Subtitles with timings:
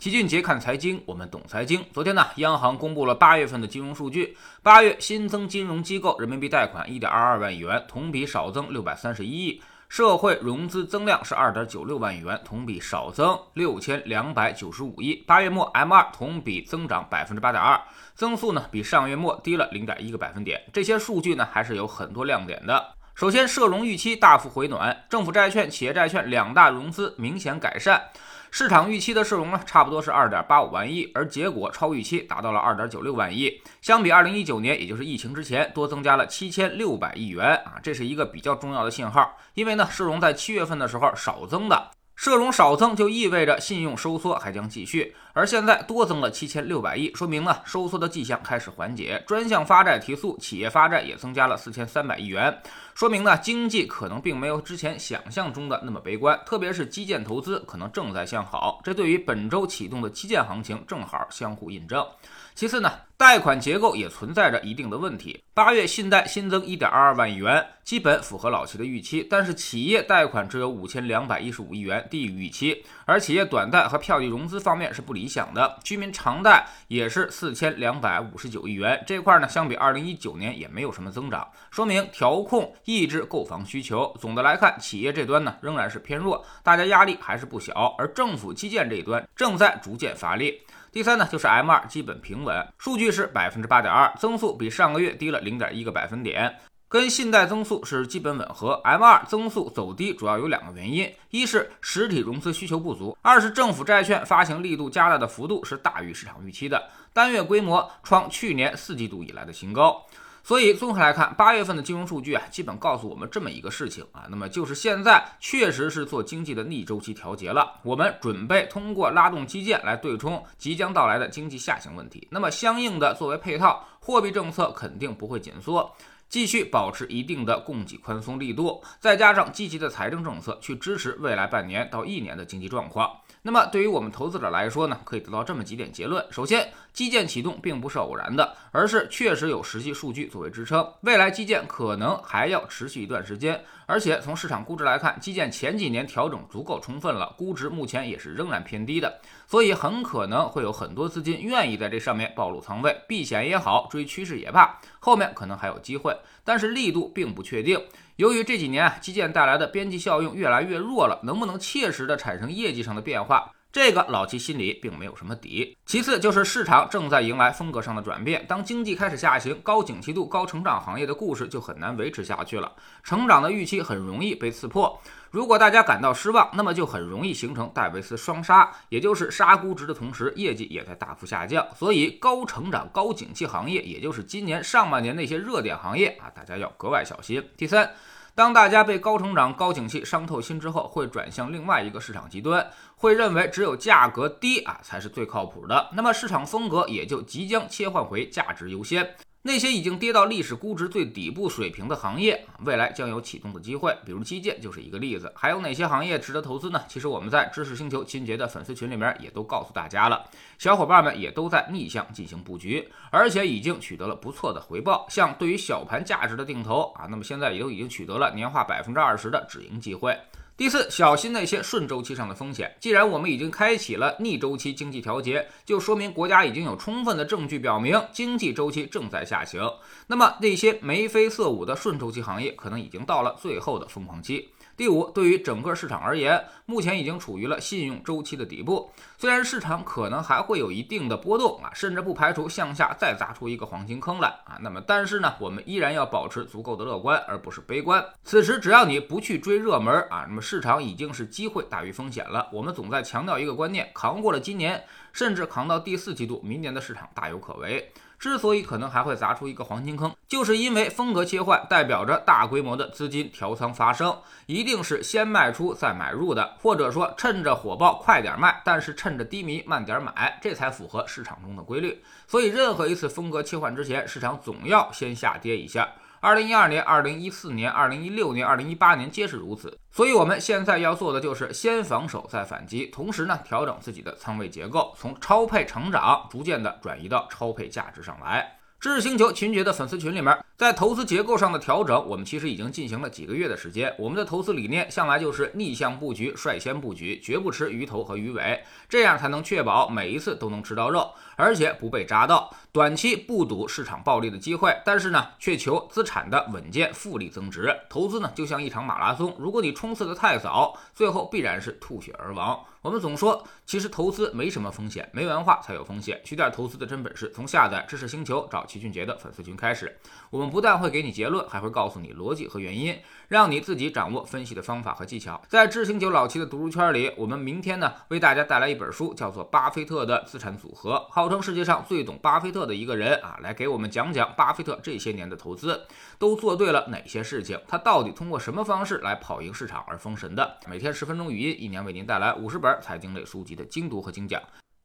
[0.00, 1.84] 齐俊杰看财经，我们懂财经。
[1.92, 9.60] 昨天呢，央行公布了八月份的金融数据，八月新增金融机构人民币贷款一点二二万亿元，同比少增六百三十一亿；
[9.90, 15.16] 社会融资增量是二点九六万亿元，同比少增六千两百九十五亿。
[15.26, 17.78] 八月末 M 二同比增长百分之八点二，
[18.14, 20.62] 增速呢比上月末低了零点一个百分点。
[20.72, 22.94] 这些数据呢还是有很多亮点的。
[23.20, 28.02] 首先，社融预期大幅回暖，政府债券、企业债券两大融资明显改善。
[28.50, 33.60] 市场预期的社融呢，差不多是二点八五万亿，而结果超预期，达到了二点九六万亿。
[33.82, 39.36] 相比二零一九年，也就是疫情之前，多增加了七千六百亿元啊，这是一个比较重要的信号。
[39.52, 41.90] 因为呢，社融在七月份的时候少增的。
[42.16, 49.24] 社融少增就意味着信用收缩还将继续，而现在多增了七千六百亿，说明呢收缩的迹象开始缓解。
[49.26, 52.54] 专项发债提速，企业发债也增加了四千三百亿元，
[52.94, 62.06] 说明呢经济可能并没有之前想象中的那么悲观，特别是基建投资可能正在向好，这对于本周启动的基建行情正好相互印证。
[62.54, 65.42] 其次呢，贷款结构也存在着一定的问题。
[65.54, 72.84] 八月信贷新增一点二二万亿元，基本符合老齐的预期，但是企业贷款只有五千两百一十五亿元，低于预期。
[73.06, 84.12] 而企业短贷和票据融资方面是不理想的，居民长贷也是四千两百五十九亿元，这块呢相比二零一九年也没有什么增长，说明调控抑制购房需求。
[84.20, 90.60] 总的来看，企业这端呢仍然是偏弱，大家压力还是不小，而政府基建这一端正在逐渐发力。
[90.92, 96.52] 第三呢，就是 M 二基本平稳，数据是百分之八点二，增速比上个月低了零点一个百分点，
[96.88, 98.72] 跟信贷增速是基本吻合。
[98.82, 110.04] M 二增速走低主要有两个原因，一是实体融资需求不足，二是政府债券发行力度加大的幅度是大于市场预期的，单月规模创去年四季度以来的新高。
[110.50, 122.26] 所以综合来看，八月份的金融数据啊，基本告诉我们这么一个事情啊，那么就是现在确实是做经济的逆周期调节了，我们准备通过拉动基建来对冲即将到来的经济下行问题。
[122.32, 125.88] 那么相应的作为配套，货币政策肯定不会紧缩，
[126.30, 133.10] 继续保持一定的供给宽松力度，再加上积极的财政政策去支持未来半年到一年的经济状况。
[133.42, 143.62] 那么对于我们投资者来说呢，可以得到这么几点结论：首先，基建启动并不是偶然的，而是确实有实际数据作为支撑，未来基建可能还要持续一段时间。
[143.86, 156.14] 而且从市场估值来看，基建前几年调整足够充分了，估值目前也是仍然偏低的，所以很可能会有很多资金愿意在这上面暴露仓位，避险也好，追趋势也罢，后面可能还有机会，
[156.44, 157.80] 但是力度并不确定。
[158.16, 163.50] 由于这几年啊，基建带来的边际效用越来越弱了，能不能切实的产生业绩上的变化？
[163.72, 165.76] 这个老七心里并没有什么底。
[165.86, 172.72] 其次就是市场正在迎来风格上的转变，当经济开始下行，高景气度、高成长行业的故事就很难维持下去了，
[173.02, 175.00] 成长的预期很容易被刺破。
[175.30, 181.64] 如果大家感到失望，那么就很容易形成戴维斯双杀，也就是杀估值的同时，业绩也在大幅下降。
[181.76, 187.48] 所以高成长、高景气行业，也就是今年上半年那些热点行业啊，大家要格外小心。
[187.56, 187.90] 第三。
[188.34, 199.16] 当大家被高成长、高景气伤透心之后，会转向另外一个市场极端，会认为只有价格低啊才是最靠谱的，那么市场风格也就即将切换回价值优先。
[199.42, 205.32] 那些已经跌到历史估值最底部水平的行业，未来将有启动的机会，比如基建就是一个例子。
[205.34, 206.82] 还有哪些行业值得投资呢？
[206.86, 210.28] 其实我们在知识星球秦杰的粉丝群里面也都告诉大家了，
[210.58, 215.06] 小伙伴们也都在逆向进行布局，而且已经取得了不错的回报。
[215.08, 220.14] 像对于小盘价值的定投啊，那么现在也都已经取得了年化百分之二十的止盈机会。
[220.60, 222.76] 第四，小心那些顺周期上的风险。
[222.78, 229.62] 既然我们已经开启了逆周期经济调节，就说明国家已经有充分的证据表明经济周期正在下行。
[230.08, 234.50] 那么那些眉飞色舞的顺周期行业，可能已经到了最后的疯狂期。
[234.80, 238.90] 第五，对于整个市场而言，目前已经处于了信用周期的底部。
[239.18, 244.56] 虽然市场可能还会有一定的波动啊，甚至不排除向下再砸出一个黄金坑来啊。
[244.62, 248.02] 那么，但是呢，我们依然要保持足够的乐观，而不是悲观。
[248.24, 252.48] 此时，只要你不去追热门啊，那么市场已经是机会大于风险了。
[252.50, 254.82] 我们总在强调一个观念：扛过了今年，
[255.12, 257.92] 甚至扛到第四季度，明年的市场大有可为。
[258.20, 264.14] 之所以可能还会砸出一个黄金坑，就是因为风格切换代表着大规模的资金调仓发生，
[264.44, 272.04] 一定是先卖出再买入的，或者说趁着火爆快点卖，但是趁着低迷慢点买，这才符合市场中的规律。
[272.28, 275.88] 所以，任何一次风格切换之前，市场总要先下跌一下。
[276.22, 288.58] 二零一二年、二零一四年、二零一六年、二零一八年皆是如此，所以我们现在要做的就是先防守再反击，同时呢调整自己的仓位结构，从超配成长逐渐的转移到超配价值上来。
[288.78, 293.94] 知识星球秦杰的粉丝群里面，在投资结构上的调整，我们其实已经进行了几个月的时间。
[293.98, 302.54] 我们的投资理念向来就是逆向布局、率先布局，绝不吃鱼头和鱼尾，这样才能确保每一次都能吃到肉，而且不被扎到。
[302.72, 307.74] 短期不赌市场暴利的机会，但是呢，却求资产的稳健复利增值。
[307.88, 312.62] 投资呢，就像一场马拉松，如果你冲刺的太早，最后必然是吐血而亡。
[312.82, 316.20] 我们总说，其实投资没什么风险，没文化才有风险。
[316.24, 319.98] 学点投资的真本事，从下载知识星球找齐俊杰的粉丝群开始。
[320.30, 322.98] 我们不但会给你结论，还会告诉你逻辑和原因，
[323.28, 325.40] 让你自己掌握分析的方法和技巧。
[325.48, 335.86] 在知识星球老七的读书圈里，我们明天呢为大家带来一本书，叫做《巴菲特的资产组合》，号称世界上最懂巴菲特的一个人啊，来给我们讲讲巴菲特这些年的投资
[336.18, 340.56] 都做对了哪些事情，他到底通过什么方式来跑赢市场而封神的。
[340.66, 342.70] 每天十分钟语音，一年为您带来五十本。
[342.80, 344.42] 财经类书籍的精读和精讲，